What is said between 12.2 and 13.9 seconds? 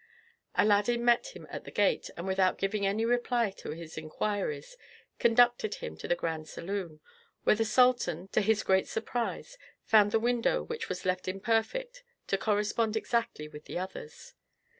to correspond exactly with the